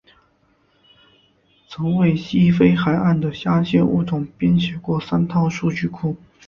[1.67, 6.17] 曾为西非海岸的虾蟹物种编写过三套数据库。